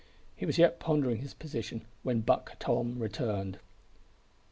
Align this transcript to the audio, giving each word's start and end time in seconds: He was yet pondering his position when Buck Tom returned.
He 0.35 0.47
was 0.47 0.57
yet 0.57 0.79
pondering 0.79 1.17
his 1.17 1.35
position 1.35 1.85
when 2.01 2.21
Buck 2.21 2.55
Tom 2.57 2.97
returned. 2.97 3.59